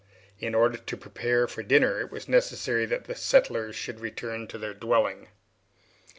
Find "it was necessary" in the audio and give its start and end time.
2.01-2.87